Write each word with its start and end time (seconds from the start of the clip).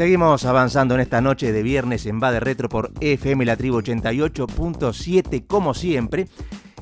Seguimos 0.00 0.46
avanzando 0.46 0.94
en 0.94 1.02
esta 1.02 1.20
noche 1.20 1.52
de 1.52 1.62
viernes 1.62 2.06
en 2.06 2.22
Va 2.22 2.32
de 2.32 2.40
Retro 2.40 2.70
por 2.70 2.90
FM 3.02 3.44
La 3.44 3.58
Tribu 3.58 3.82
88.7 3.82 5.46
como 5.46 5.74
siempre. 5.74 6.26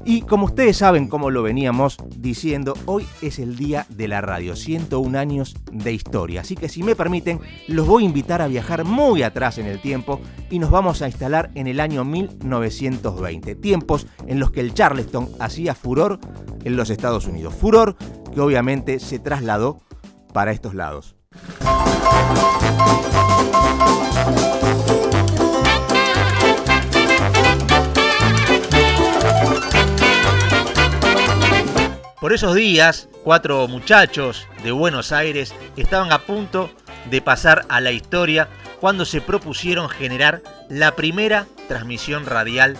Y 0.04 0.20
como 0.20 0.44
ustedes 0.44 0.76
saben, 0.76 1.08
como 1.08 1.32
lo 1.32 1.42
veníamos 1.42 1.96
diciendo, 2.16 2.74
hoy 2.86 3.04
es 3.20 3.40
el 3.40 3.56
día 3.56 3.86
de 3.88 4.06
la 4.06 4.20
radio, 4.20 4.54
101 4.54 5.18
años 5.18 5.56
de 5.72 5.92
historia. 5.92 6.42
Así 6.42 6.54
que 6.54 6.68
si 6.68 6.84
me 6.84 6.94
permiten, 6.94 7.40
los 7.66 7.88
voy 7.88 8.04
a 8.04 8.06
invitar 8.06 8.40
a 8.40 8.46
viajar 8.46 8.84
muy 8.84 9.24
atrás 9.24 9.58
en 9.58 9.66
el 9.66 9.80
tiempo 9.80 10.20
y 10.48 10.60
nos 10.60 10.70
vamos 10.70 11.02
a 11.02 11.08
instalar 11.08 11.50
en 11.56 11.66
el 11.66 11.80
año 11.80 12.04
1920, 12.04 13.56
tiempos 13.56 14.06
en 14.28 14.38
los 14.38 14.52
que 14.52 14.60
el 14.60 14.74
Charleston 14.74 15.28
hacía 15.40 15.74
furor 15.74 16.20
en 16.62 16.76
los 16.76 16.88
Estados 16.88 17.26
Unidos. 17.26 17.52
Furor 17.52 17.96
que 18.32 18.40
obviamente 18.40 19.00
se 19.00 19.18
trasladó 19.18 19.80
para 20.32 20.52
estos 20.52 20.74
lados. 20.74 21.17
Por 32.20 32.34
esos 32.34 32.54
días, 32.54 33.08
cuatro 33.24 33.66
muchachos 33.68 34.46
de 34.62 34.70
Buenos 34.70 35.12
Aires 35.12 35.54
estaban 35.76 36.12
a 36.12 36.18
punto 36.18 36.70
de 37.10 37.22
pasar 37.22 37.64
a 37.70 37.80
la 37.80 37.90
historia 37.90 38.48
cuando 38.80 39.06
se 39.06 39.22
propusieron 39.22 39.88
generar 39.88 40.42
la 40.68 40.94
primera 40.94 41.46
transmisión 41.68 42.26
radial 42.26 42.76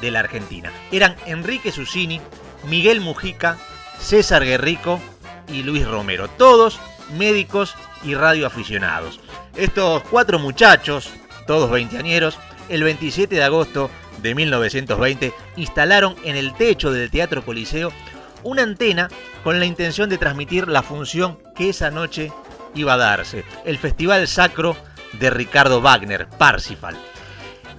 de 0.00 0.10
la 0.10 0.18
Argentina. 0.18 0.72
Eran 0.90 1.14
Enrique 1.26 1.70
Susini, 1.70 2.20
Miguel 2.68 3.00
Mujica, 3.00 3.58
César 4.00 4.44
Guerrico 4.44 4.98
y 5.46 5.62
Luis 5.62 5.86
Romero, 5.86 6.28
todos 6.28 6.80
médicos 7.12 7.74
y 8.04 8.14
radioaficionados. 8.14 9.20
Estos 9.56 10.02
cuatro 10.10 10.38
muchachos, 10.38 11.10
todos 11.46 11.70
veinteañeros, 11.70 12.38
el 12.68 12.82
27 12.82 13.34
de 13.34 13.42
agosto 13.42 13.90
de 14.22 14.34
1920 14.34 15.32
instalaron 15.56 16.14
en 16.24 16.36
el 16.36 16.54
techo 16.54 16.92
del 16.92 17.10
Teatro 17.10 17.44
Coliseo 17.44 17.92
una 18.42 18.62
antena 18.62 19.08
con 19.44 19.58
la 19.58 19.66
intención 19.66 20.08
de 20.08 20.18
transmitir 20.18 20.68
la 20.68 20.82
función 20.82 21.38
que 21.54 21.70
esa 21.70 21.90
noche 21.90 22.32
iba 22.74 22.94
a 22.94 22.98
darse, 22.98 23.44
el 23.64 23.78
Festival 23.78 24.26
Sacro 24.28 24.76
de 25.18 25.30
Ricardo 25.30 25.80
Wagner, 25.80 26.28
Parsifal. 26.28 26.96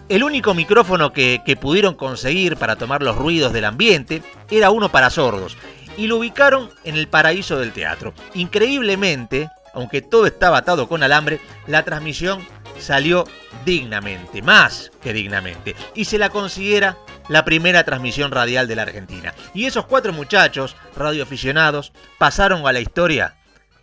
El 0.10 0.24
único 0.24 0.54
micrófono 0.54 1.14
que, 1.14 1.42
que, 1.46 1.56
pudieron 1.56 1.96
conseguir 1.96 2.58
para 2.58 2.76
tomar 2.76 3.02
los 3.02 3.16
ruidos 3.16 3.54
del 3.54 3.64
ambiente 3.64 4.22
era 4.50 4.70
uno 4.70 4.90
para 4.90 5.10
sordos, 5.10 5.56
y 6.02 6.08
lo 6.08 6.18
ubicaron 6.18 6.72
en 6.84 6.96
el 6.96 7.08
paraíso 7.08 7.60
del 7.60 7.74
teatro. 7.74 8.16
Increíblemente, 8.34 9.52
aunque 9.72 10.02
todo 10.02 10.26
estaba 10.26 10.58
atado 10.58 10.90
con 10.90 11.04
alambre, 11.04 11.40
la 11.68 11.86
transmisión 11.86 12.44
salió 12.80 13.26
dignamente, 13.66 14.42
más 14.42 14.92
que 15.04 15.14
dignamente, 15.14 15.76
y 15.94 16.06
se 16.06 16.18
la 16.18 16.30
considera 16.30 16.98
la 17.28 17.46
primera 17.46 17.84
transmisión 17.84 18.32
radial 18.32 18.68
de 18.68 18.76
la 18.78 18.82
Argentina. 18.82 19.36
Y 19.54 19.68
esos 19.68 19.86
cuatro 19.86 20.12
muchachos, 20.12 20.76
radioaficionados, 20.98 21.94
pasaron 22.18 22.66
a 22.66 22.74
la 22.74 22.80
historia 22.80 23.36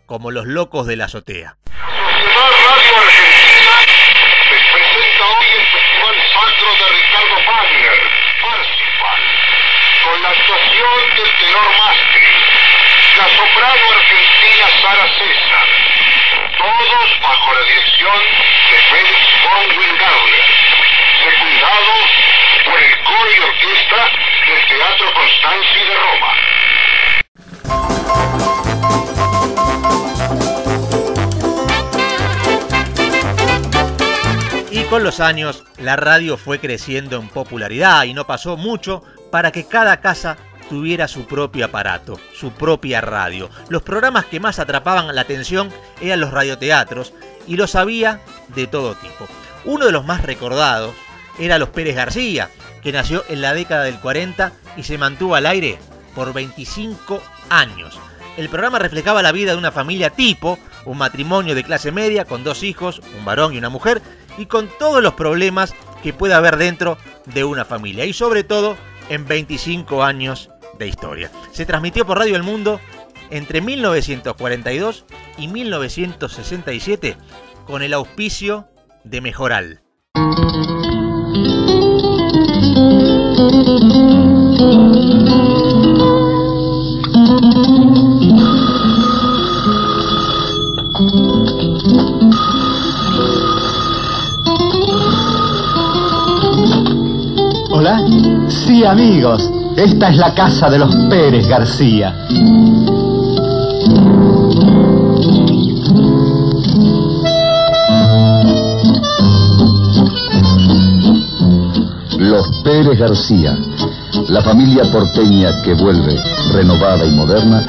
como 0.07 0.33
los 0.33 0.49
locos 0.49 0.89
de 0.89 0.97
la 0.97 1.05
azotea. 1.05 1.57
Festival 5.69 6.79
de 6.79 6.89
Ricardo 6.97 7.37
con 10.09 10.23
la 10.23 10.29
actuación 10.31 10.99
del 11.17 11.31
tenor 11.37 11.69
Mastri, 11.77 12.29
la 13.19 13.29
soprano 13.37 13.85
argentina 13.93 14.67
Sara 14.81 15.07
César, 15.19 15.69
todos 16.57 17.09
bajo 17.21 17.53
la 17.53 17.63
dirección 17.69 18.19
de 18.71 18.77
Felix 18.89 19.21
von 19.43 19.65
Wingardner, 19.79 20.45
secundados 21.25 22.07
por 22.65 22.79
el 22.83 22.95
coro 23.05 23.31
y 23.31 23.39
orquesta 23.41 24.01
del 24.47 24.61
Teatro 24.69 25.07
Constanzi 25.13 25.81
de 25.81 25.95
Roma. 25.95 26.33
Y 34.71 34.85
con 34.85 35.03
los 35.03 35.21
años 35.21 35.65
la 35.77 35.97
radio 35.97 36.39
fue 36.39 36.61
creciendo 36.61 37.17
en 37.17 37.29
popularidad 37.29 38.05
y 38.05 38.15
no 38.15 38.27
pasó 38.27 38.57
mucho 38.57 39.03
para 39.31 39.53
que 39.53 39.65
cada 39.65 40.00
casa 40.00 40.37
tuviera 40.69 41.09
su 41.09 41.27
propio 41.27 41.65
aparato, 41.65 42.19
su 42.34 42.50
propia 42.53 43.00
radio. 43.00 43.49
Los 43.69 43.83
programas 43.83 44.27
que 44.27 44.41
más 44.41 44.59
atrapaban 44.59 45.15
la 45.15 45.22
atención 45.22 45.71
eran 46.00 46.21
los 46.21 46.31
radioteatros 46.31 47.12
y 47.47 47.56
los 47.56 47.75
había 47.75 48.21
de 48.55 48.66
todo 48.66 48.94
tipo. 48.94 49.27
Uno 49.65 49.87
de 49.87 49.93
los 49.93 50.05
más 50.05 50.22
recordados 50.22 50.94
era 51.39 51.59
Los 51.59 51.71
Pérez 51.71 51.97
García, 51.97 52.50
que 52.83 52.93
nació 52.93 53.25
en 53.28 53.41
la 53.43 53.55
década 53.55 53.84
del 53.84 53.99
40 53.99 54.53
y 54.77 54.83
se 54.83 54.99
mantuvo 54.99 55.34
al 55.34 55.47
aire 55.47 55.78
por 56.15 56.33
25 56.33 57.22
años. 57.49 57.99
El 58.37 58.49
programa 58.49 58.78
reflejaba 58.78 59.22
la 59.22 59.33
vida 59.33 59.53
de 59.53 59.59
una 59.59 59.72
familia 59.72 60.10
tipo, 60.10 60.59
un 60.84 60.99
matrimonio 60.99 61.55
de 61.55 61.65
clase 61.65 61.91
media 61.91 62.25
con 62.25 62.45
dos 62.45 62.62
hijos, 62.62 63.00
un 63.19 63.25
varón 63.25 63.55
y 63.55 63.59
una 63.59 63.69
mujer, 63.69 64.00
y 64.37 64.47
con 64.47 64.69
todos 64.78 65.03
los 65.03 65.15
problemas 65.15 65.75
que 66.03 66.12
puede 66.12 66.34
haber 66.34 66.56
dentro 66.56 66.99
de 67.27 67.45
una 67.45 67.65
familia, 67.65 68.05
y 68.05 68.12
sobre 68.12 68.45
todo 68.45 68.77
en 69.09 69.27
25 69.27 70.03
años 70.03 70.51
de 70.79 70.89
historia. 70.89 71.31
Se 71.53 71.67
transmitió 71.67 72.07
por 72.07 72.19
Radio 72.19 72.37
El 72.37 72.43
Mundo 72.43 72.81
entre 73.31 73.61
1942 73.61 75.05
y 75.37 75.49
1967 75.49 77.17
con 77.67 77.83
el 77.83 77.93
auspicio 77.93 78.69
de 79.05 79.21
Mejoral. 79.21 79.83
Amigos. 99.19 99.51
Esta 99.77 100.11
es 100.11 100.17
la 100.17 100.33
casa 100.34 100.71
de 100.71 100.79
los 100.79 100.95
Pérez 101.11 101.47
García. 101.49 102.15
Los 112.19 112.49
Pérez 112.62 112.99
García, 112.99 113.59
la 114.28 114.43
familia 114.43 114.84
porteña 114.93 115.62
que 115.65 115.75
vuelve, 115.75 116.17
renovada 116.53 117.05
y 117.05 117.11
moderna, 117.17 117.67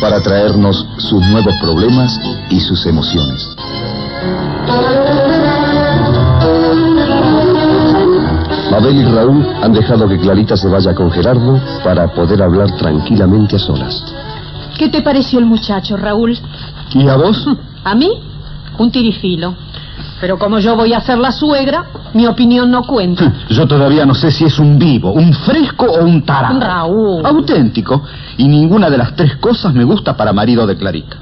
para 0.00 0.20
traernos 0.20 0.86
sus 0.96 1.20
nuevos 1.28 1.54
problemas 1.60 2.18
y 2.50 2.60
sus 2.60 2.86
emociones. 2.86 3.48
Mabel 8.70 8.96
y 8.96 9.04
Raúl 9.04 9.46
han 9.62 9.72
dejado 9.72 10.06
que 10.08 10.18
Clarita 10.18 10.56
se 10.56 10.68
vaya 10.68 10.94
con 10.94 11.10
Gerardo 11.10 11.58
para 11.82 12.06
poder 12.08 12.42
hablar 12.42 12.70
tranquilamente 12.76 13.56
a 13.56 13.58
solas. 13.58 14.04
¿Qué 14.78 14.88
te 14.88 15.00
pareció 15.00 15.38
el 15.38 15.46
muchacho, 15.46 15.96
Raúl? 15.96 16.38
¿Y 16.94 17.08
a 17.08 17.16
vos? 17.16 17.46
¿A 17.84 17.94
mí? 17.94 18.10
Un 18.78 18.90
tirifilo. 18.90 19.54
Pero 20.20 20.38
como 20.38 20.58
yo 20.58 20.76
voy 20.76 20.92
a 20.92 21.00
ser 21.00 21.18
la 21.18 21.32
suegra, 21.32 21.86
mi 22.12 22.26
opinión 22.26 22.70
no 22.70 22.82
cuenta. 22.82 23.32
Yo 23.48 23.66
todavía 23.66 24.04
no 24.04 24.14
sé 24.14 24.30
si 24.30 24.44
es 24.44 24.58
un 24.58 24.78
vivo, 24.78 25.12
un 25.12 25.32
fresco 25.32 25.86
o 25.86 26.04
un 26.04 26.24
tarado. 26.24 26.60
Raúl. 26.60 27.24
Auténtico. 27.24 28.02
Y 28.36 28.46
ninguna 28.48 28.90
de 28.90 28.98
las 28.98 29.16
tres 29.16 29.36
cosas 29.36 29.72
me 29.72 29.84
gusta 29.84 30.16
para 30.16 30.32
marido 30.32 30.66
de 30.66 30.76
Clarita. 30.76 31.16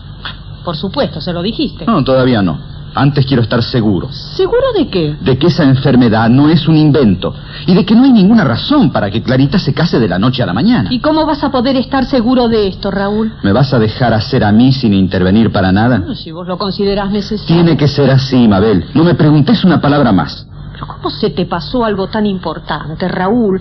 Por 0.64 0.76
supuesto, 0.76 1.20
se 1.20 1.32
lo 1.32 1.42
dijiste. 1.42 1.86
No, 1.86 2.02
todavía 2.02 2.42
no. 2.42 2.75
Antes 2.96 3.26
quiero 3.26 3.42
estar 3.42 3.62
seguro. 3.62 4.10
¿Seguro 4.10 4.72
de 4.74 4.88
qué? 4.88 5.16
De 5.20 5.36
que 5.36 5.48
esa 5.48 5.64
enfermedad 5.64 6.30
no 6.30 6.48
es 6.48 6.66
un 6.66 6.76
invento. 6.76 7.34
Y 7.66 7.74
de 7.74 7.84
que 7.84 7.94
no 7.94 8.04
hay 8.04 8.10
ninguna 8.10 8.42
razón 8.42 8.90
para 8.90 9.10
que 9.10 9.22
Clarita 9.22 9.58
se 9.58 9.74
case 9.74 10.00
de 10.00 10.08
la 10.08 10.18
noche 10.18 10.42
a 10.42 10.46
la 10.46 10.54
mañana. 10.54 10.88
¿Y 10.90 11.00
cómo 11.00 11.26
vas 11.26 11.44
a 11.44 11.50
poder 11.50 11.76
estar 11.76 12.06
seguro 12.06 12.48
de 12.48 12.68
esto, 12.68 12.90
Raúl? 12.90 13.34
¿Me 13.42 13.52
vas 13.52 13.74
a 13.74 13.78
dejar 13.78 14.14
hacer 14.14 14.42
a 14.42 14.50
mí 14.50 14.72
sin 14.72 14.94
intervenir 14.94 15.52
para 15.52 15.72
nada? 15.72 15.98
Bueno, 15.98 16.14
si 16.14 16.32
vos 16.32 16.48
lo 16.48 16.56
considerás 16.56 17.10
necesario. 17.10 17.54
Tiene 17.54 17.76
que 17.76 17.86
ser 17.86 18.10
así, 18.10 18.48
Mabel. 18.48 18.86
No 18.94 19.04
me 19.04 19.14
preguntes 19.14 19.62
una 19.62 19.78
palabra 19.78 20.10
más. 20.12 20.46
Pero 20.78 20.88
¿cómo 20.88 21.08
se 21.08 21.30
te 21.30 21.46
pasó 21.46 21.86
algo 21.86 22.06
tan 22.08 22.26
importante, 22.26 23.08
Raúl? 23.08 23.58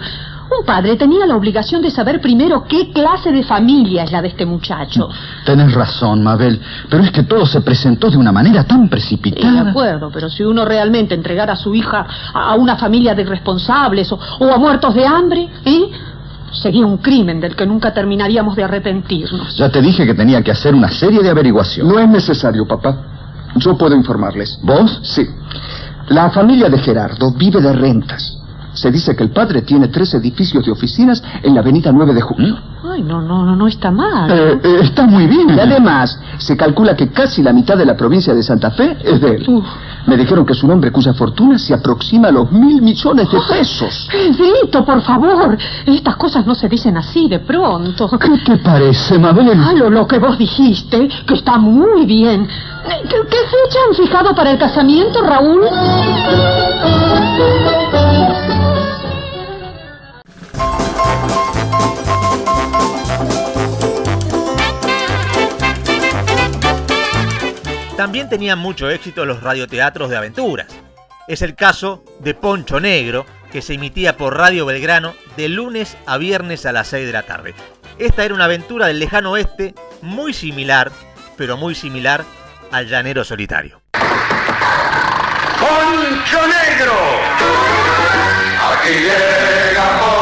Un 0.59 0.65
padre 0.65 0.97
tenía 0.97 1.25
la 1.25 1.35
obligación 1.37 1.81
de 1.81 1.89
saber 1.89 2.19
primero 2.19 2.65
qué 2.67 2.91
clase 2.91 3.31
de 3.31 3.41
familia 3.43 4.03
es 4.03 4.11
la 4.11 4.21
de 4.21 4.27
este 4.27 4.45
muchacho. 4.45 5.07
Tenés 5.45 5.73
razón, 5.73 6.21
Mabel, 6.21 6.59
pero 6.89 7.03
es 7.03 7.11
que 7.11 7.23
todo 7.23 7.45
se 7.45 7.61
presentó 7.61 8.11
de 8.11 8.17
una 8.17 8.33
manera 8.33 8.65
tan 8.65 8.83
Sí, 8.83 8.89
precipitada. 8.89 9.63
de 9.63 9.69
acuerdo, 9.69 10.11
pero 10.13 10.29
si 10.29 10.43
uno 10.43 10.65
realmente 10.65 11.15
entregara 11.15 11.53
a 11.53 11.55
su 11.55 11.73
hija 11.73 12.05
a 12.33 12.51
a 12.51 12.55
una 12.55 12.75
familia 12.75 13.15
de 13.15 13.21
irresponsables 13.21 14.11
o, 14.11 14.19
o 14.39 14.53
a 14.53 14.57
muertos 14.57 14.93
de 14.93 15.05
hambre, 15.07 15.49
¿eh? 15.63 15.89
Sería 16.51 16.85
un 16.85 16.97
crimen 16.97 17.39
del 17.39 17.55
que 17.55 17.65
nunca 17.65 17.93
terminaríamos 17.93 18.55
de 18.57 18.63
arrepentirnos. 18.65 19.55
Ya 19.57 19.69
te 19.69 19.81
dije 19.81 20.05
que 20.05 20.13
tenía 20.13 20.41
que 20.41 20.51
hacer 20.51 20.75
una 20.75 20.89
serie 20.89 21.21
de 21.23 21.29
averiguaciones. 21.29 21.91
No 21.93 21.97
es 21.99 22.07
necesario, 22.07 22.67
papá. 22.67 22.97
Yo 23.55 23.77
puedo 23.77 23.95
informarles. 23.95 24.59
¿Vos? 24.61 24.99
Sí. 25.03 25.25
La 26.09 26.29
familia 26.29 26.69
de 26.69 26.77
Gerardo 26.77 27.31
vive 27.31 27.59
de 27.59 27.73
rentas. 27.73 28.37
Se 28.73 28.91
dice 28.91 29.15
que 29.15 29.23
el 29.23 29.31
padre 29.31 29.63
tiene 29.63 29.87
tres 29.87 30.13
edificios 30.13 30.63
de 30.63 30.71
oficinas 30.71 31.23
en 31.41 31.55
la 31.55 31.61
avenida 31.61 31.91
9 31.91 32.13
de 32.13 32.21
junio. 32.21 32.59
Ay, 32.95 33.03
no, 33.03 33.21
no, 33.21 33.43
no, 33.43 33.57
no 33.57 33.67
está 33.67 33.91
mal. 33.91 34.31
Eh, 34.31 34.59
eh, 34.63 34.77
está 34.83 35.05
muy 35.05 35.27
bien. 35.27 35.49
Y 35.49 35.59
además, 35.59 36.17
se 36.37 36.55
calcula 36.55 36.95
que 36.95 37.09
casi 37.09 37.43
la 37.43 37.51
mitad 37.51 37.75
de 37.77 37.85
la 37.85 37.97
provincia 37.97 38.33
de 38.33 38.41
Santa 38.41 38.71
Fe 38.71 38.97
es 39.03 39.19
de 39.19 39.35
él. 39.35 39.45
Uf. 39.49 39.65
Me 40.07 40.15
dijeron 40.15 40.45
que 40.45 40.53
es 40.53 40.63
un 40.63 40.71
hombre 40.71 40.91
cuya 40.93 41.13
fortuna 41.13 41.57
se 41.57 41.73
aproxima 41.73 42.29
a 42.29 42.31
los 42.31 42.49
mil 42.53 42.81
millones 42.81 43.27
de 43.29 43.37
pesos. 43.49 44.07
Pedrito, 44.09 44.85
por 44.85 45.01
favor. 45.01 45.57
Estas 45.85 46.15
cosas 46.15 46.45
no 46.45 46.55
se 46.55 46.69
dicen 46.69 46.95
así 46.95 47.27
de 47.27 47.39
pronto. 47.39 48.09
¿Qué 48.17 48.29
te 48.45 48.57
parece, 48.59 49.19
Mabel? 49.19 49.51
Ah, 49.61 49.73
lo, 49.75 49.89
lo 49.89 50.07
que 50.07 50.17
vos 50.19 50.37
dijiste, 50.37 51.09
que 51.27 51.33
está 51.33 51.57
muy 51.57 52.05
bien. 52.05 52.47
¿Qué, 52.87 53.15
qué 53.29 53.37
fecha 53.37 53.79
han 53.89 53.95
fijado 53.95 54.33
para 54.33 54.51
el 54.51 54.57
casamiento, 54.57 55.21
Raúl? 55.21 55.63
También 68.05 68.29
tenían 68.29 68.59
mucho 68.59 68.87
éxito 68.87 69.25
los 69.25 69.41
radioteatros 69.41 70.11
de 70.11 70.17
aventuras. 70.17 70.67
Es 71.27 71.41
el 71.41 71.55
caso 71.55 72.05
de 72.19 72.35
Poncho 72.35 72.79
Negro, 72.79 73.25
que 73.51 73.63
se 73.63 73.73
emitía 73.73 74.15
por 74.15 74.37
Radio 74.37 74.67
Belgrano 74.67 75.15
de 75.37 75.49
lunes 75.49 75.97
a 76.05 76.19
viernes 76.19 76.67
a 76.67 76.71
las 76.71 76.89
6 76.89 77.07
de 77.07 77.11
la 77.11 77.23
tarde. 77.23 77.55
Esta 77.97 78.23
era 78.23 78.35
una 78.35 78.45
aventura 78.45 78.85
del 78.85 78.99
lejano 78.99 79.31
oeste 79.31 79.73
muy 80.03 80.33
similar, 80.33 80.91
pero 81.35 81.57
muy 81.57 81.73
similar 81.73 82.23
al 82.71 82.87
llanero 82.87 83.23
solitario. 83.23 83.81
¡Poncho 85.59 86.41
Negro! 86.45 86.93
Aquí 88.71 88.93
llega 88.99 90.14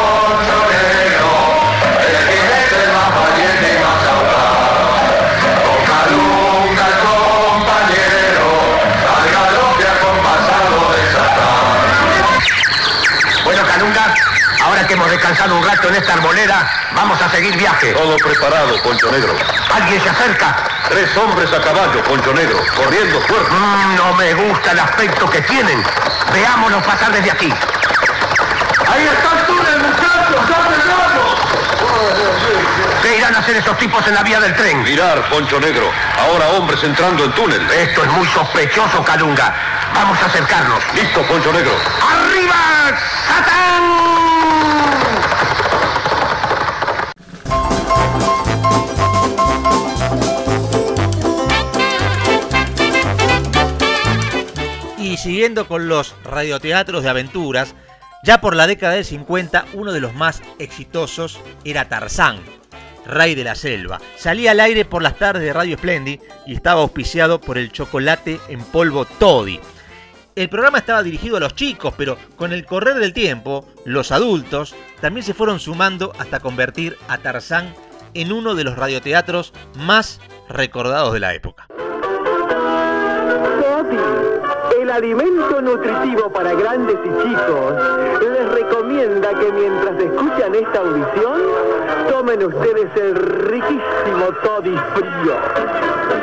descansado 15.34 15.58
un 15.58 15.66
rato 15.66 15.90
en 15.90 15.96
esta 15.96 16.14
arboleda, 16.14 16.92
vamos 16.96 17.20
a 17.20 17.30
seguir 17.30 17.58
viaje. 17.58 17.92
Todo 17.94 18.16
preparado, 18.18 18.76
Poncho 18.84 19.12
Negro. 19.12 19.34
¿Alguien 19.74 20.02
se 20.02 20.10
acerca? 20.10 20.56
Tres 20.90 21.18
hombres 21.18 21.52
a 21.52 21.60
caballo, 21.60 22.04
Poncho 22.04 22.34
Negro, 22.34 22.60
corriendo 22.76 23.20
fuerte. 23.22 23.52
Mm, 23.52 23.96
no 23.96 24.14
me 24.14 24.34
gusta 24.36 24.72
el 24.72 24.80
aspecto 24.80 25.28
que 25.30 25.42
tienen. 25.42 25.84
Veámonos 26.32 26.84
pasar 26.84 27.12
desde 27.12 27.32
aquí. 27.32 27.52
¡Ahí 28.88 29.08
está 29.08 29.40
el 29.40 29.46
túnel, 29.48 29.80
muchachos! 29.80 30.46
¿Qué 33.02 33.18
irán 33.18 33.36
a 33.36 33.40
hacer 33.40 33.56
esos 33.58 33.78
tipos 33.80 34.06
en 34.08 34.14
la 34.14 34.22
vía 34.22 34.40
del 34.40 34.56
tren? 34.56 34.84
Mirar, 34.84 35.28
Poncho 35.30 35.60
Negro. 35.60 35.92
Ahora 36.20 36.48
hombres 36.50 36.84
entrando 36.84 37.26
en 37.26 37.32
túnel. 37.32 37.72
Esto 37.72 38.04
es 38.04 38.12
muy 38.12 38.28
sospechoso, 38.28 39.04
Calunga. 39.04 39.54
Vamos 39.96 40.22
a 40.22 40.28
acercarnos. 40.28 40.84
Listo, 40.94 41.24
Poncho 41.24 41.52
Negro. 41.52 41.74
¡Arriba, 42.02 42.56
Satán! 43.28 44.33
Y 55.04 55.18
siguiendo 55.18 55.68
con 55.68 55.90
los 55.90 56.16
radioteatros 56.24 57.04
de 57.04 57.10
aventuras, 57.10 57.76
ya 58.24 58.40
por 58.40 58.56
la 58.56 58.68
década 58.68 58.94
del 58.94 59.04
50 59.04 59.66
uno 59.74 59.92
de 59.92 60.00
los 60.00 60.14
más 60.14 60.42
exitosos 60.60 61.42
era 61.66 61.90
Tarzán, 61.90 62.38
Rey 63.06 63.36
de 63.36 63.44
la 63.44 63.54
Selva. 63.54 64.00
Salía 64.16 64.52
al 64.52 64.62
aire 64.62 64.86
por 64.86 65.02
las 65.02 65.18
tardes 65.18 65.44
de 65.44 65.52
Radio 65.52 65.78
Splendid 65.78 66.22
y 66.48 66.56
estaba 66.56 66.80
auspiciado 66.80 67.42
por 67.42 67.58
el 67.58 67.74
chocolate 67.74 68.40
en 68.48 68.64
polvo 68.64 69.04
Toddy. 69.04 69.60
El 70.38 70.48
programa 70.48 70.78
estaba 70.78 71.04
dirigido 71.04 71.36
a 71.36 71.42
los 71.42 71.54
chicos, 71.54 71.94
pero 71.98 72.18
con 72.38 72.54
el 72.54 72.66
correr 72.66 72.96
del 72.96 73.12
tiempo, 73.12 73.68
los 73.84 74.14
adultos 74.14 74.74
también 75.02 75.26
se 75.26 75.34
fueron 75.34 75.60
sumando 75.60 76.14
hasta 76.18 76.40
convertir 76.40 76.98
a 77.10 77.18
Tarzán 77.18 77.76
en 78.14 78.32
uno 78.32 78.56
de 78.56 78.64
los 78.64 78.78
radioteatros 78.78 79.52
más 79.76 80.22
recordados 80.48 81.12
de 81.12 81.20
la 81.20 81.34
época. 81.34 81.68
Toddy, 83.84 84.23
alimento 84.94 85.60
nutritivo 85.60 86.30
para 86.30 86.54
grandes 86.54 86.98
y 87.04 87.24
chicos, 87.24 87.74
les 88.22 88.52
recomienda 88.52 89.30
que 89.40 89.52
mientras 89.52 90.00
escuchan 90.00 90.54
esta 90.54 90.80
audición, 90.82 91.42
tomen 92.12 92.44
ustedes 92.46 92.96
el 92.98 93.16
riquísimo 93.16 94.26
Toddy 94.44 94.78
frío. 94.94 95.36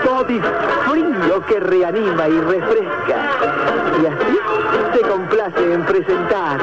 Toddy 0.05 0.41
frío 0.89 1.47
que 1.47 1.59
reanima 1.59 2.29
y 2.29 2.41
refresca. 2.41 3.17
Y 4.01 4.07
así 4.07 4.39
se 4.95 5.01
complace 5.01 5.73
en 5.73 5.85
presentar. 5.85 6.61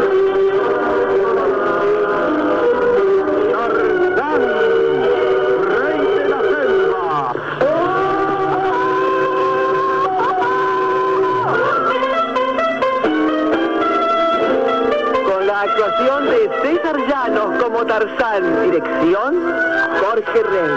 De 16.07 16.49
César 16.61 16.95
Llanos 17.05 17.61
como 17.61 17.85
Tarzán, 17.85 18.63
dirección 18.63 19.53
Jorge 19.99 20.41
Rey. 20.41 20.71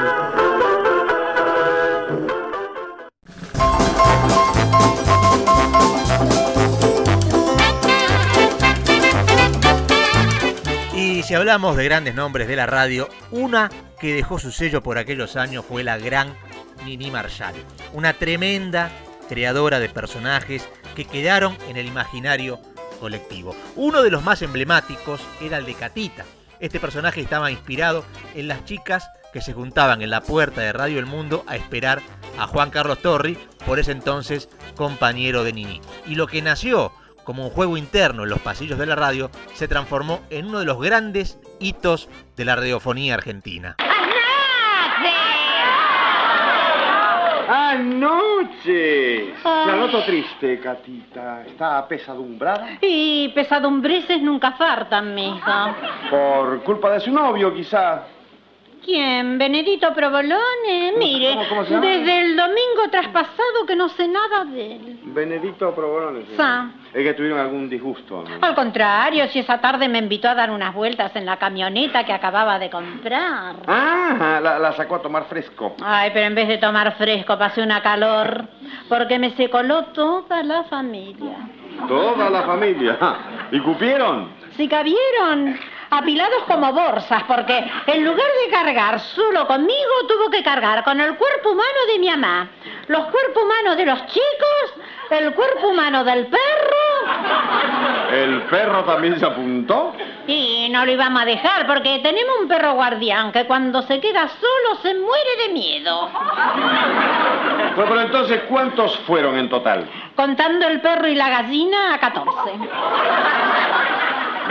Y 10.97 11.23
si 11.23 11.35
hablamos 11.35 11.77
de 11.77 11.85
grandes 11.85 12.17
nombres 12.17 12.49
de 12.49 12.57
la 12.57 12.67
radio, 12.67 13.09
una 13.31 13.71
que 14.01 14.13
dejó 14.13 14.41
su 14.41 14.51
sello 14.51 14.83
por 14.83 14.99
aquellos 14.99 15.37
años 15.37 15.65
fue 15.65 15.85
la 15.85 15.97
gran 15.99 16.35
Nini 16.85 17.09
Marshall, 17.13 17.55
una 17.93 18.15
tremenda 18.15 18.91
creadora 19.29 19.79
de 19.79 19.89
personajes 19.89 20.69
que 20.97 21.05
quedaron 21.05 21.57
en 21.69 21.77
el 21.77 21.87
imaginario 21.87 22.59
colectivo. 23.01 23.57
Uno 23.75 24.03
de 24.03 24.11
los 24.11 24.23
más 24.23 24.43
emblemáticos 24.43 25.21
era 25.41 25.59
el 25.59 25.67
de 25.67 25.75
Catita. 25.75 26.25
Este 26.61 26.79
personaje 26.79 27.21
estaba 27.21 27.51
inspirado 27.51 28.05
en 28.35 28.47
las 28.47 28.65
chicas 28.65 29.09
que 29.33 29.41
se 29.41 29.53
juntaban 29.53 30.03
en 30.03 30.11
la 30.11 30.21
puerta 30.21 30.61
de 30.61 30.73
Radio 30.73 30.99
El 30.99 31.07
Mundo 31.07 31.45
a 31.47 31.57
esperar 31.57 32.03
a 32.39 32.47
Juan 32.47 32.71
Carlos 32.71 33.01
Torri, 33.01 33.39
por 33.67 33.79
ese 33.79 33.93
entonces 33.93 34.49
compañero 34.77 35.45
de 35.45 35.53
Nini. 35.53 35.81
Y 36.07 36.15
lo 36.15 36.27
que 36.27 36.43
nació 36.43 36.93
como 37.25 37.45
un 37.47 37.51
juego 37.51 37.77
interno 37.77 38.25
en 38.25 38.31
los 38.31 38.41
pasillos 38.41 38.79
de 38.79 38.87
la 38.87 38.97
radio 38.97 39.31
se 39.55 39.69
transformó 39.69 40.21
en 40.31 40.47
uno 40.47 40.59
de 40.61 40.65
los 40.65 40.81
grandes 40.81 41.39
hitos 41.59 42.09
de 42.37 42.45
la 42.45 42.57
radiofonía 42.57 43.15
argentina. 43.15 43.77
Anoche. 47.71 49.33
La 49.45 49.77
noto 49.77 50.03
triste, 50.03 50.59
Catita. 50.59 51.43
¿Está 51.47 51.79
apesadumbrada? 51.79 52.79
Y 52.81 53.29
pesadumbrices 53.29 54.21
nunca 54.21 54.53
faltan, 54.53 55.15
mija. 55.15 55.75
Por 56.11 56.63
culpa 56.65 56.91
de 56.91 57.01
su 57.01 57.13
novio, 57.13 57.55
quizá. 57.55 58.03
¿Quién? 58.85 59.39
¿Benedito 59.39 59.93
Provolone? 59.95 60.95
Mire, 60.99 61.35
cómo- 61.35 61.49
cómo 61.49 61.65
se 61.65 61.71
llama? 61.75 61.87
desde 61.87 62.21
el 62.23 62.37
domingo 62.37 62.89
traspasado 62.91 63.67
que 63.67 63.77
no 63.77 63.89
sé 63.91 64.09
nada 64.09 64.45
de 64.47 64.77
él. 64.77 64.99
Benedito 65.05 65.75
Provolone. 65.75 66.23
sí. 66.31 66.37
Sa. 66.37 66.71
Es 66.93 67.05
que 67.05 67.15
tuvieron 67.15 67.39
algún 67.39 67.69
disgusto. 67.69 68.25
¿no? 68.29 68.45
Al 68.45 68.55
contrario, 68.55 69.29
si 69.29 69.39
esa 69.39 69.61
tarde 69.61 69.89
me 69.89 69.99
invitó 69.99 70.29
a 70.29 70.35
dar 70.35 70.51
unas 70.51 70.75
vueltas 70.75 71.15
en 71.15 71.25
la 71.27 71.37
camioneta 71.37 72.05
que 72.05 72.13
acababa 72.13 72.59
de 72.59 72.69
comprar. 72.71 73.57
Ah, 73.69 74.41
la, 74.43 74.59
la 74.59 74.73
sacó 74.73 74.97
a 74.97 75.03
tomar 75.03 75.25
fresco. 75.27 75.77
Ay, 75.83 76.11
pero 76.13 76.27
en 76.27 76.35
vez 76.35 76.49
de 76.49 76.59
tomar 76.59 76.97
fresco 76.97 77.39
pasé 77.39 77.63
una 77.63 77.81
calor, 77.83 78.45
porque 78.89 79.19
me 79.21 79.31
se 79.37 79.49
coló 79.51 79.85
toda 79.87 80.43
la 80.43 80.65
familia. 80.65 81.37
Toda 81.87 82.29
la 82.29 82.43
familia. 82.43 82.99
¿Y 83.53 83.61
cupieron? 83.61 84.31
Si 84.57 84.67
cabieron, 84.67 85.57
apilados 85.91 86.45
como 86.47 86.73
bolsas, 86.73 87.23
porque 87.25 87.65
en 87.87 88.05
lugar 88.05 88.27
de 88.45 88.51
cargar 88.51 89.01
solo 89.01 89.47
conmigo, 89.47 89.93
tuvo 90.09 90.31
que 90.31 90.43
cargar 90.43 90.85
con 90.85 91.01
el 91.01 91.17
cuerpo 91.17 91.51
humano 91.51 91.79
de 91.93 91.99
mi 91.99 92.09
mamá, 92.11 92.49
los 92.89 93.07
cuerpos 93.07 93.43
humanos 93.43 93.77
de 93.77 93.87
los 93.87 94.07
chicos, 94.07 94.75
el 95.11 95.33
cuerpo 95.35 95.69
humano 95.69 96.05
del 96.05 96.27
perro, 96.27 96.41
¿El 98.13 98.43
perro 98.43 98.85
también 98.85 99.19
se 99.19 99.27
apuntó? 99.27 99.95
y 100.27 100.69
no 100.71 100.85
lo 100.85 100.93
íbamos 100.93 101.23
a 101.23 101.25
dejar, 101.25 101.67
porque 101.67 101.99
tenemos 102.03 102.37
un 102.41 102.49
perro 102.49 102.75
guardián 102.75 103.33
que 103.33 103.47
cuando 103.47 103.83
se 103.83 104.01
queda 104.01 104.29
solo 104.29 104.81
se 104.83 104.95
muere 104.95 105.37
de 105.47 105.53
miedo. 105.53 106.09
Bueno, 107.75 107.91
pero 107.91 108.01
entonces, 108.01 108.43
¿cuántos 108.49 108.97
fueron 109.01 109.37
en 109.39 109.49
total? 109.49 109.89
Contando 110.15 110.67
el 110.69 110.81
perro 110.81 111.09
y 111.09 111.15
la 111.15 111.29
gallina, 111.31 111.95
a 111.95 111.99
14. 111.99 112.31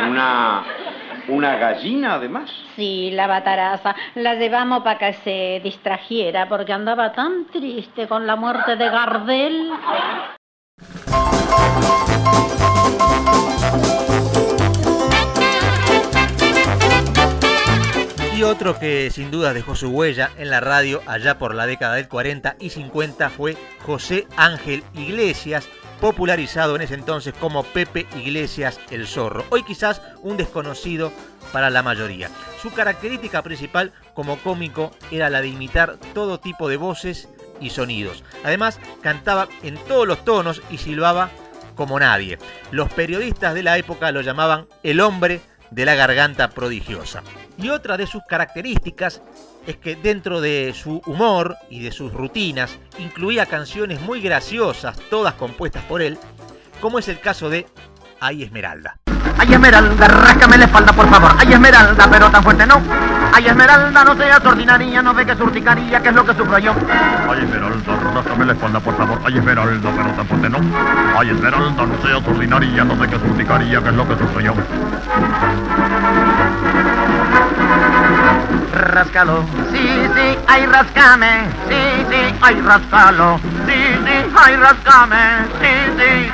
Una. 0.08 0.64
¿Una 1.30 1.58
gallina, 1.58 2.16
además? 2.16 2.50
Sí, 2.76 3.12
la 3.12 3.28
bataraza. 3.28 3.96
La 4.16 4.34
llevamos 4.34 4.84
para 4.84 4.98
que 4.98 5.14
se 5.14 5.62
distrajera 5.64 6.50
porque 6.50 6.74
andaba 6.74 7.14
tan 7.14 7.46
triste 7.46 8.08
con 8.08 8.26
la 8.26 8.36
muerte 8.36 8.76
de 8.76 8.90
Gardel. 8.90 9.72
Y 18.36 18.44
otro 18.44 18.80
que 18.80 19.10
sin 19.12 19.30
duda 19.30 19.54
dejó 19.54 19.76
su 19.76 19.90
huella 19.90 20.32
en 20.38 20.50
la 20.50 20.62
radio 20.62 21.02
allá 21.06 21.38
por 21.38 21.54
la 21.54 21.68
década 21.68 21.96
del 21.96 22.08
40 22.08 22.56
y 22.60 22.70
50 22.70 23.30
fue 23.30 23.58
José 23.82 24.28
Ángel 24.38 24.84
Iglesias, 24.94 25.68
popularizado 26.00 26.76
en 26.76 26.82
ese 26.82 26.94
entonces 26.94 27.34
como 27.40 27.64
Pepe 27.64 28.08
Iglesias 28.16 28.80
el 28.90 29.08
Zorro, 29.08 29.46
hoy 29.50 29.64
quizás 29.64 30.02
un 30.22 30.38
desconocido 30.38 31.12
para 31.52 31.70
la 31.70 31.84
mayoría. 31.84 32.30
Su 32.62 32.72
característica 32.72 33.42
principal 33.42 33.92
como 34.14 34.38
cómico 34.38 34.92
era 35.12 35.30
la 35.30 35.42
de 35.42 35.50
imitar 35.50 35.98
todo 36.14 36.40
tipo 36.40 36.70
de 36.70 36.78
voces 36.78 37.30
y 37.60 37.70
sonidos. 37.72 38.24
Además, 38.44 38.80
cantaba 39.02 39.48
en 39.64 39.78
todos 39.86 40.08
los 40.08 40.24
tonos 40.24 40.62
y 40.70 40.78
silbaba 40.78 41.30
como 41.76 42.00
nadie. 42.00 42.38
Los 42.72 42.92
periodistas 42.92 43.54
de 43.54 43.64
la 43.64 43.78
época 43.78 44.12
lo 44.12 44.22
llamaban 44.22 44.68
el 44.84 45.02
hombre 45.02 45.42
de 45.72 45.86
la 45.86 45.96
garganta 45.96 46.50
prodigiosa. 46.50 47.24
Y 47.58 47.70
otra 47.70 47.98
de 47.98 48.08
sus 48.08 48.24
características 48.28 49.22
es 49.68 49.78
que 49.78 49.96
dentro 49.96 50.42
de 50.42 50.74
su 50.76 51.02
humor 51.06 51.58
y 51.70 51.82
de 51.82 51.92
sus 51.92 52.14
rutinas 52.14 52.78
incluía 52.98 53.46
canciones 53.46 54.02
muy 54.02 54.22
graciosas, 54.22 54.98
todas 55.10 55.34
compuestas 55.36 55.84
por 55.84 56.02
él, 56.02 56.18
como 56.82 57.00
es 57.00 57.08
el 57.08 57.20
caso 57.20 57.50
de 57.50 57.68
Ay 58.20 58.44
Esmeralda. 58.44 58.98
Ay, 59.38 59.54
Esmeralda, 59.54 60.08
ráscame 60.08 60.58
la 60.58 60.66
espalda, 60.66 60.92
por 60.92 61.10
favor. 61.10 61.32
Ay, 61.38 61.54
Esmeralda, 61.54 62.10
pero 62.12 62.30
tan 62.30 62.44
fuerte 62.44 62.66
no. 62.66 62.82
Ay, 63.34 63.48
Esmeralda, 63.48 64.04
no 64.04 64.16
seas 64.18 64.46
ordinaria, 64.46 65.02
no 65.02 65.14
ve 65.14 65.26
que 65.26 65.32
es 65.32 65.40
urticaria, 65.40 66.02
que 66.02 66.10
es 66.10 66.16
lo 66.16 66.26
que 66.26 66.34
sufro 66.34 66.60
yo. 66.60 66.74
Ay, 67.30 67.44
Esmeralda, 67.44 67.96
ráscame 68.14 68.46
la 68.46 68.54
espalda, 68.54 68.80
por 68.82 68.98
favor. 68.98 69.20
Ay, 69.24 69.38
Esmeralda, 69.38 69.92
pero 69.96 70.10
tan 70.12 70.28
fuerte 70.28 70.50
no. 70.50 70.60
Ay, 71.18 71.30
Esmeralda, 71.30 71.86
no 71.86 72.02
seas 72.02 72.28
ordinaria, 72.28 72.84
no 72.84 73.02
sé 73.02 73.10
qué 73.10 73.16
es 73.16 73.22
urticaria, 73.22 73.82
que 73.82 73.90
es 73.90 73.96
lo 73.96 74.08
que 74.08 74.18
sufro 74.18 74.42
yo. 74.42 74.54
Ráscalo, 78.72 79.44
sí, 79.72 80.08
sí, 80.16 80.38
ay, 80.48 80.66
rascame, 80.68 81.50
sí, 81.68 82.06
sí, 82.10 82.36
ay, 82.42 82.62
rascalo, 82.62 83.40
sí, 83.66 83.74
sí, 84.06 84.32
ay, 84.36 84.56
rascame, 84.58 85.18
sí, 85.60 85.74
sí. 85.98 86.32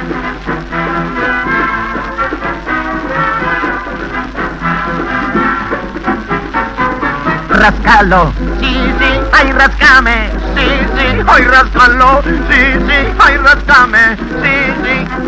Rascalo, 7.49 8.33
sí, 8.59 8.93
sí, 8.99 9.19
ay, 9.31 9.51
rascame, 9.53 10.29
sí, 10.55 10.67
sí, 10.97 11.23
ay, 11.27 11.43
rascalo, 11.45 12.21
sí, 12.23 12.61
sí, 12.87 13.13
ay, 13.19 13.37
rascame, 13.37 14.17
sí, 14.17 14.73
sí. 14.83 15.24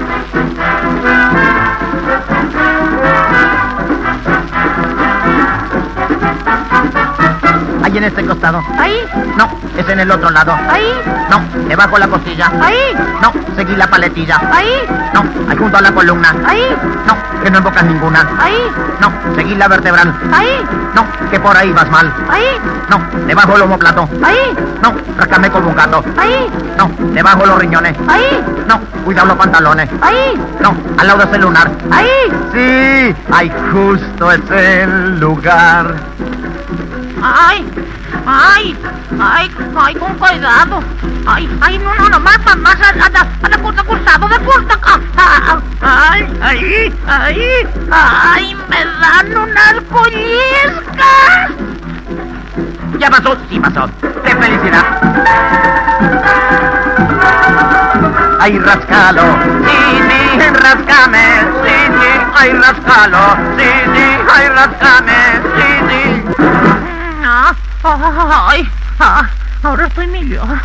Ahí 7.88 7.98
en 7.98 8.03
este 8.03 8.25
costado. 8.25 8.62
Ahí. 8.77 9.00
No, 9.38 9.50
es 9.77 9.88
en 9.88 10.01
el 10.01 10.12
otro 10.12 10.29
lado. 10.29 10.53
Ahí. 10.70 10.91
No, 11.29 11.41
debajo 11.70 11.98
la 11.98 12.10
costilla. 12.10 12.51
Ahí. 12.62 12.75
No, 13.22 13.32
seguí 13.56 13.77
la 13.77 13.88
paletilla. 13.88 14.41
Ahí. 14.51 14.86
No, 15.13 15.24
ahí 15.50 15.56
junto 15.56 15.77
a 15.77 15.82
la 15.82 15.94
columna. 15.94 16.36
Ahí. 16.46 16.65
No, 17.08 17.15
que 17.41 17.50
no 17.50 17.60
embocas 17.60 17.86
ninguna. 17.86 18.27
Ahí. 18.41 18.58
No, 19.00 19.10
seguí 19.36 19.56
la 19.56 19.70
vertebral. 19.70 20.13
Ahí. 20.34 20.62
No, 20.94 21.06
que 21.32 21.39
por 21.39 21.56
ahí 21.56 21.72
vas 21.72 21.89
mal. 21.89 22.13
Ahí. 22.29 22.60
No, 22.89 23.00
debajo 23.25 23.56
el 23.56 23.62
omoplato. 23.62 24.10
Ahí. 24.22 24.53
No, 24.84 24.94
rascame 25.17 25.50
como 25.50 25.70
un 25.70 25.75
gato. 25.77 26.03
Ahí. 26.17 26.50
No, 26.77 26.91
debajo 27.13 27.46
los 27.46 27.58
riñones. 27.58 27.96
Ahí. 28.10 28.44
No, 28.67 28.82
cuidado 29.06 29.27
los 29.27 29.38
pantalones. 29.38 29.89
Ahí. 30.01 30.34
No, 30.60 30.75
al 30.98 31.08
lado 31.08 31.25
del 31.25 31.41
lunar. 31.41 31.72
Ahí. 31.89 32.10
Sí, 32.51 33.15
ahí 33.32 33.50
justo 33.72 34.29
es 34.34 34.41
el 34.51 35.22
lugar. 35.22 35.96
Ay, 37.22 37.65
ay, 38.27 38.77
ay, 39.19 39.51
ay, 39.75 39.96
con 39.96 40.13
cuidado. 40.15 40.84
Ay, 41.25 41.50
ay, 41.62 41.79
no, 41.79 41.96
no, 41.96 42.10
no, 42.10 42.19
más, 42.19 42.38
más, 42.46 42.57
más, 42.57 42.75
anda, 42.81 43.27
anda, 43.41 43.57
curta, 43.57 43.84
cursado, 43.84 44.27
de 44.27 44.36
ah, 45.17 45.60
Ay, 45.81 46.39
ay, 46.41 46.93
ay, 47.07 47.67
ay, 47.89 48.55
me 48.69 48.86
dan 48.86 49.38
unas 49.38 49.74
pellizcas. 49.91 51.51
Ya 53.00 53.10
pasó, 53.10 53.38
sí 53.50 53.60
pasó. 53.60 53.89
¡Qué 54.24 54.36
felicidad! 54.36 54.86
¡Ay, 58.39 58.60
rascalo! 58.60 59.24
¡Sí, 59.65 59.77
sí, 60.10 60.50
rascame! 60.50 61.39
¡Sí, 61.63 61.75
sí, 62.01 62.10
ay, 62.36 62.53
rascalo! 62.53 63.38
¡Sí, 63.57 63.69
sí, 63.93 64.05
ay, 64.34 64.50
rascame! 64.50 65.41
¡Sí, 65.55 65.67
sí! 65.89 66.66
Ay, 67.89 68.63
ah, 69.00 69.29
ahora 69.63 69.88
estoy 69.88 70.08
mejor. 70.08 70.60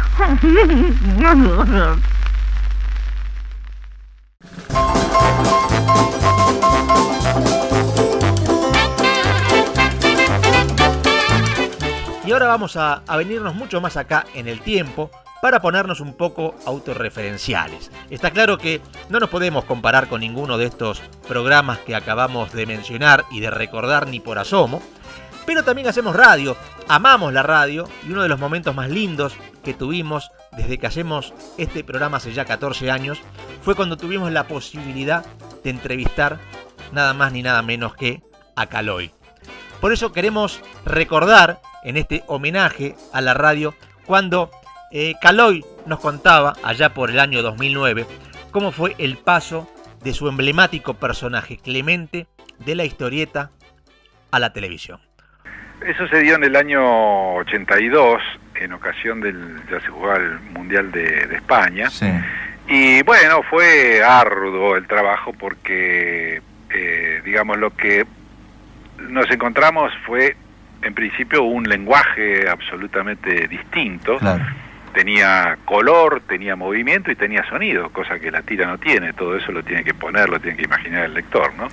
Y 12.24 12.32
ahora 12.32 12.46
vamos 12.46 12.76
a, 12.76 13.02
a 13.06 13.16
venirnos 13.16 13.54
mucho 13.54 13.80
más 13.80 13.96
acá 13.96 14.24
en 14.34 14.48
el 14.48 14.60
tiempo 14.60 15.08
para 15.40 15.62
ponernos 15.62 16.00
un 16.00 16.14
poco 16.14 16.56
autorreferenciales. 16.66 17.92
Está 18.10 18.32
claro 18.32 18.58
que 18.58 18.80
no 19.10 19.20
nos 19.20 19.30
podemos 19.30 19.64
comparar 19.64 20.08
con 20.08 20.22
ninguno 20.22 20.58
de 20.58 20.66
estos 20.66 21.00
programas 21.28 21.78
que 21.78 21.94
acabamos 21.94 22.52
de 22.52 22.66
mencionar 22.66 23.26
y 23.30 23.38
de 23.38 23.50
recordar 23.50 24.08
ni 24.08 24.18
por 24.18 24.40
asomo, 24.40 24.82
pero 25.46 25.64
también 25.64 25.88
hacemos 25.88 26.14
radio, 26.14 26.56
amamos 26.92 27.32
la 27.32 27.42
radio 27.42 27.88
y 28.06 28.12
uno 28.12 28.22
de 28.22 28.28
los 28.28 28.38
momentos 28.38 28.74
más 28.74 28.90
lindos 28.90 29.34
que 29.64 29.72
tuvimos 29.72 30.30
desde 30.54 30.76
que 30.76 30.86
hacemos 30.86 31.32
este 31.56 31.84
programa 31.84 32.18
hace 32.18 32.34
ya 32.34 32.44
14 32.44 32.90
años 32.90 33.18
fue 33.62 33.74
cuando 33.74 33.96
tuvimos 33.96 34.30
la 34.30 34.46
posibilidad 34.46 35.24
de 35.64 35.70
entrevistar 35.70 36.38
nada 36.92 37.14
más 37.14 37.32
ni 37.32 37.42
nada 37.42 37.62
menos 37.62 37.94
que 37.94 38.22
a 38.56 38.66
Caloy. 38.66 39.10
Por 39.80 39.94
eso 39.94 40.12
queremos 40.12 40.60
recordar 40.84 41.62
en 41.82 41.96
este 41.96 42.24
homenaje 42.26 42.94
a 43.14 43.22
la 43.22 43.32
radio 43.32 43.74
cuando 44.04 44.50
eh, 44.90 45.14
Caloy 45.18 45.64
nos 45.86 45.98
contaba 45.98 46.56
allá 46.62 46.92
por 46.92 47.08
el 47.08 47.20
año 47.20 47.40
2009 47.40 48.06
cómo 48.50 48.70
fue 48.70 48.96
el 48.98 49.16
paso 49.16 49.66
de 50.04 50.12
su 50.12 50.28
emblemático 50.28 50.92
personaje 50.92 51.56
Clemente 51.56 52.26
de 52.58 52.74
la 52.74 52.84
historieta 52.84 53.50
a 54.30 54.38
la 54.38 54.52
televisión. 54.52 55.00
Eso 55.86 56.08
se 56.08 56.20
dio 56.20 56.36
en 56.36 56.44
el 56.44 56.56
año 56.56 57.34
82, 57.36 58.22
en 58.54 58.72
ocasión 58.72 59.20
del, 59.20 59.60
ya 59.70 59.80
se 59.80 59.88
jugaba 59.88 60.16
el 60.16 60.38
Mundial 60.54 60.92
de, 60.92 61.26
de 61.26 61.36
España. 61.36 61.88
Y 62.68 63.02
bueno, 63.02 63.42
fue 63.42 64.02
arduo 64.02 64.76
el 64.76 64.86
trabajo 64.86 65.32
porque, 65.32 66.40
eh, 66.70 67.22
digamos, 67.24 67.58
lo 67.58 67.70
que 67.70 68.06
nos 69.08 69.30
encontramos 69.30 69.92
fue, 70.06 70.36
en 70.82 70.94
principio, 70.94 71.42
un 71.42 71.64
lenguaje 71.64 72.48
absolutamente 72.48 73.48
distinto. 73.48 74.18
Tenía 74.94 75.56
color, 75.64 76.20
tenía 76.28 76.54
movimiento 76.54 77.10
y 77.10 77.16
tenía 77.16 77.48
sonido, 77.48 77.88
cosa 77.90 78.18
que 78.18 78.30
la 78.30 78.42
tira 78.42 78.66
no 78.66 78.78
tiene. 78.78 79.14
Todo 79.14 79.36
eso 79.36 79.50
lo 79.50 79.62
tiene 79.62 79.82
que 79.84 79.94
poner, 79.94 80.28
lo 80.28 80.38
tiene 80.38 80.56
que 80.56 80.64
imaginar 80.64 81.04
el 81.04 81.14
lector, 81.14 81.52
¿no? 81.54 81.68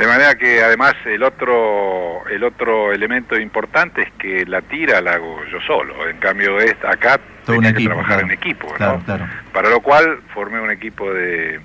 De 0.00 0.06
manera 0.06 0.34
que 0.34 0.62
además 0.62 0.94
el 1.04 1.22
otro 1.22 2.26
el 2.30 2.42
otro 2.42 2.90
elemento 2.90 3.38
importante 3.38 4.00
es 4.00 4.10
que 4.12 4.46
la 4.46 4.62
tira 4.62 5.02
la 5.02 5.12
hago 5.12 5.44
yo 5.52 5.60
solo. 5.60 6.08
En 6.08 6.16
cambio 6.16 6.58
es 6.58 6.74
acá 6.82 7.20
Todo 7.44 7.56
tenía 7.56 7.72
que 7.72 7.80
equipo, 7.80 7.90
trabajar 7.90 8.16
claro. 8.16 8.26
en 8.26 8.32
equipo, 8.32 8.66
¿no? 8.68 8.74
Claro, 8.76 9.02
claro. 9.04 9.28
Para 9.52 9.68
lo 9.68 9.80
cual 9.82 10.20
formé 10.32 10.58
un 10.58 10.70
equipo 10.70 11.12
de, 11.12 11.60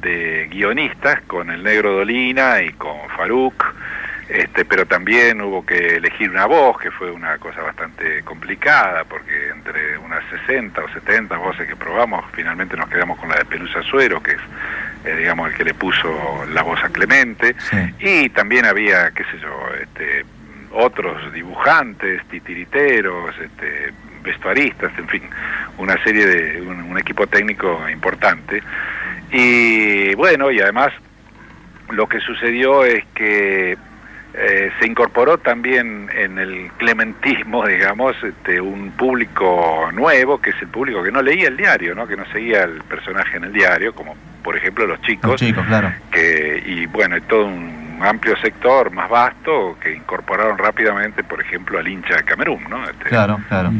de 0.00 0.46
guionistas 0.48 1.22
con 1.22 1.50
el 1.50 1.64
Negro 1.64 1.94
Dolina 1.94 2.62
y 2.62 2.70
con 2.74 2.96
Faruk, 3.16 3.74
este, 4.32 4.64
pero 4.64 4.86
también 4.86 5.42
hubo 5.42 5.66
que 5.66 5.96
elegir 5.96 6.30
una 6.30 6.46
voz, 6.46 6.78
que 6.80 6.90
fue 6.90 7.10
una 7.10 7.36
cosa 7.36 7.60
bastante 7.60 8.22
complicada, 8.22 9.04
porque 9.04 9.50
entre 9.50 9.98
unas 9.98 10.24
60 10.46 10.82
o 10.82 10.88
70 10.88 11.36
voces 11.36 11.68
que 11.68 11.76
probamos, 11.76 12.24
finalmente 12.32 12.74
nos 12.74 12.88
quedamos 12.88 13.18
con 13.18 13.28
la 13.28 13.36
de 13.36 13.44
Pelusa 13.44 13.82
Suero, 13.82 14.22
que 14.22 14.30
es, 14.30 14.40
eh, 15.04 15.16
digamos, 15.18 15.50
el 15.50 15.54
que 15.54 15.64
le 15.64 15.74
puso 15.74 16.46
la 16.50 16.62
voz 16.62 16.82
a 16.82 16.88
Clemente, 16.88 17.54
y 17.98 18.30
también 18.30 18.64
había, 18.64 19.10
qué 19.10 19.22
sé 19.24 19.38
yo, 19.38 19.68
este, 19.78 20.24
otros 20.70 21.30
dibujantes, 21.34 22.24
titiriteros, 22.28 23.38
este, 23.38 23.92
vestuaristas, 24.22 24.92
en 24.96 25.08
fin, 25.08 25.22
una 25.76 26.02
serie 26.02 26.26
de 26.26 26.62
un, 26.62 26.80
un 26.84 26.98
equipo 26.98 27.26
técnico 27.26 27.86
importante. 27.90 28.62
Y 29.30 30.14
bueno 30.14 30.50
y 30.50 30.60
además 30.60 30.90
lo 31.90 32.06
que 32.06 32.20
sucedió 32.20 32.86
es 32.86 33.04
que 33.14 33.76
eh, 34.34 34.70
se 34.80 34.86
incorporó 34.86 35.38
también 35.38 36.08
en 36.14 36.38
el 36.38 36.70
clementismo, 36.78 37.66
digamos, 37.66 38.16
este, 38.22 38.60
un 38.60 38.92
público 38.92 39.90
nuevo, 39.92 40.40
que 40.40 40.50
es 40.50 40.56
el 40.62 40.68
público 40.68 41.02
que 41.02 41.12
no 41.12 41.22
leía 41.22 41.48
el 41.48 41.56
diario, 41.56 41.94
¿no? 41.94 42.06
que 42.06 42.16
no 42.16 42.24
seguía 42.32 42.64
el 42.64 42.82
personaje 42.82 43.36
en 43.36 43.44
el 43.44 43.52
diario, 43.52 43.94
como 43.94 44.16
por 44.42 44.56
ejemplo 44.56 44.86
los 44.86 45.00
chicos. 45.02 45.30
Los 45.30 45.40
chicos, 45.40 45.64
claro. 45.66 45.92
Que, 46.10 46.62
y 46.64 46.86
bueno, 46.86 47.20
todo 47.22 47.46
un 47.46 47.98
amplio 48.02 48.36
sector 48.38 48.90
más 48.90 49.08
vasto 49.08 49.78
que 49.80 49.94
incorporaron 49.94 50.58
rápidamente, 50.58 51.22
por 51.22 51.40
ejemplo, 51.40 51.78
al 51.78 51.86
hincha 51.86 52.16
de 52.16 52.24
Camerún. 52.24 52.64
¿no? 52.68 52.84
Este, 52.84 53.04
claro, 53.04 53.38
claro. 53.48 53.70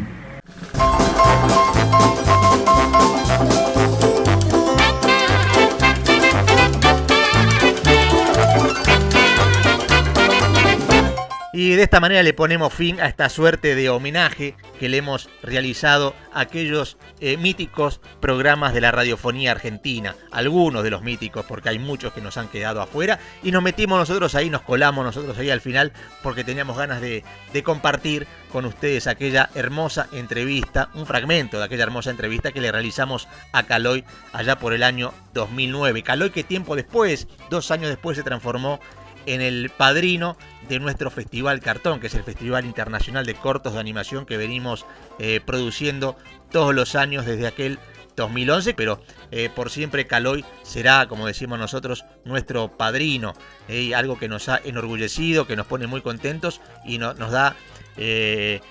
Y 11.73 11.75
de 11.75 11.85
esta 11.85 12.01
manera 12.01 12.23
le 12.23 12.35
ponemos 12.35 12.71
fin 12.71 13.01
a 13.01 13.07
esta 13.07 13.31
suerte 13.31 13.75
de 13.75 13.89
homenaje 13.89 14.55
que 14.79 14.91
le 14.91 14.99
hemos 14.99 15.31
realizado 15.43 16.15
a 16.35 16.41
aquellos 16.41 16.99
eh, 17.19 17.39
míticos 17.39 18.03
programas 18.21 18.75
de 18.75 18.83
la 18.83 18.91
radiofonía 18.91 19.53
argentina. 19.53 20.15
Algunos 20.31 20.85
de 20.85 20.91
los 20.91 21.01
míticos, 21.01 21.47
porque 21.49 21.71
hay 21.71 21.79
muchos 21.79 22.13
que 22.13 22.21
nos 22.21 22.37
han 22.37 22.49
quedado 22.49 22.83
afuera. 22.83 23.19
Y 23.43 23.53
nos 23.53 23.63
metimos 23.63 23.99
nosotros 23.99 24.35
ahí, 24.35 24.51
nos 24.51 24.61
colamos 24.61 25.03
nosotros 25.03 25.39
ahí 25.39 25.49
al 25.49 25.63
final, 25.63 25.95
porque 26.23 26.45
teníamos 26.45 26.77
ganas 26.77 27.01
de, 27.01 27.25
de 27.55 27.63
compartir 27.63 28.27
con 28.53 28.67
ustedes 28.67 29.07
aquella 29.07 29.49
hermosa 29.55 30.09
entrevista, 30.13 30.91
un 30.93 31.07
fragmento 31.07 31.59
de 31.59 31.65
aquella 31.65 31.85
hermosa 31.85 32.11
entrevista 32.11 32.53
que 32.53 32.61
le 32.61 32.71
realizamos 32.71 33.29
a 33.53 33.63
Caloy 33.63 34.05
allá 34.35 34.59
por 34.59 34.75
el 34.75 34.83
año 34.83 35.15
2009. 35.33 36.03
Caloy 36.03 36.29
que 36.29 36.45
tiempo 36.45 36.77
después, 36.77 37.29
dos 37.49 37.71
años 37.71 37.89
después, 37.89 38.19
se 38.19 38.23
transformó 38.23 38.79
en 39.27 39.41
el 39.41 39.71
padrino 39.71 40.37
de 40.69 40.79
nuestro 40.79 41.11
Festival 41.11 41.61
Cartón, 41.61 42.01
que 42.01 42.07
es 42.07 42.15
el 42.15 42.25
Festival 42.25 42.65
Internacional 42.65 43.27
de 43.27 43.35
Cortos 43.35 43.75
de 43.75 43.81
Animación 43.81 44.27
que 44.27 44.37
venimos 44.37 44.87
eh, 45.19 45.41
produciendo 45.45 46.17
todos 46.51 46.75
los 46.75 46.95
años 46.95 47.27
desde 47.27 47.47
aquel 47.47 47.79
2011, 48.17 48.75
pero 48.75 49.01
eh, 49.31 49.49
por 49.55 49.71
siempre 49.71 50.07
Caloy 50.07 50.45
será, 50.63 51.07
como 51.09 51.27
decimos 51.27 51.59
nosotros, 51.59 52.05
nuestro 52.25 52.77
padrino, 52.77 53.33
eh, 53.69 53.95
algo 53.95 54.19
que 54.19 54.29
nos 54.29 54.49
ha 54.49 54.61
enorgullecido, 54.65 55.47
que 55.47 55.57
nos 55.57 55.67
pone 55.67 55.87
muy 55.87 56.03
contentos 56.03 56.61
y 56.85 56.99
no, 56.99 57.15
nos 57.15 57.33
da, 57.33 57.57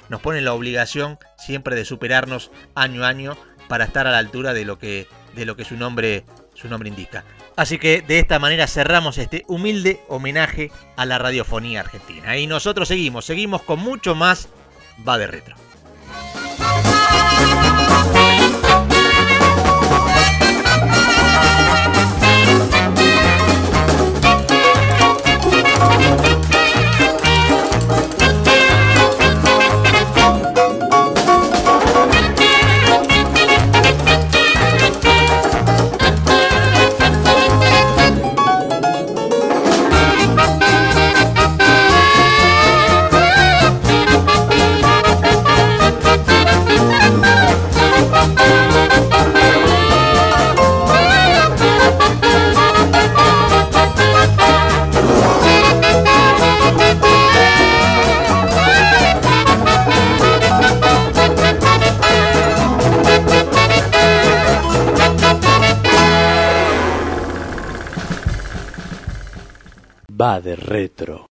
nos 0.10 0.22
pone 0.22 0.42
la 0.42 0.54
obligación 0.54 1.20
siempre 1.38 1.76
de 1.76 1.86
superarnos 1.86 2.52
año 2.76 3.04
a 3.04 3.08
año 3.08 3.38
para 3.72 3.86
estar 3.86 4.06
a 4.06 4.12
la 4.12 4.18
altura 4.18 4.54
de 4.54 4.66
lo 4.66 4.78
que, 4.78 5.08
de 5.34 5.46
lo 5.46 5.56
que 5.56 5.64
su 5.64 5.78
nombre 5.78 6.26
su 6.56 6.68
nombre 6.68 6.90
indica. 6.90 7.24
Así 7.56 7.80
que 7.80 8.02
de 8.02 8.20
esta 8.20 8.38
manera 8.38 8.68
cerramos 8.68 9.18
este 9.18 9.46
humilde 9.48 10.02
homenaje 10.10 10.74
a 10.98 11.06
la 11.06 11.18
radiofonía 11.18 11.80
argentina. 11.80 12.36
Y 12.36 12.48
nosotros 12.48 12.90
seguimos, 12.90 13.24
seguimos 13.24 13.62
con 13.62 13.80
mucho 13.80 14.14
más 14.14 14.50
Va 15.08 15.18
de 15.18 15.28
Retro. 15.28 15.56
Retro. 70.62 71.20